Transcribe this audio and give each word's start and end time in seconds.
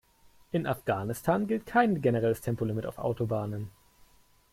In 0.51 0.65
Afghanistan 0.65 1.45
gilt 1.45 1.67
kein 1.67 2.01
generelles 2.01 2.41
Tempolimit 2.41 2.87
auf 2.87 2.97
Autobahnen. 2.97 3.69